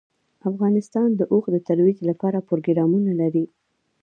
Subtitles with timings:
[0.49, 3.45] افغانستان د اوښ د ترویج لپاره پروګرامونه لري.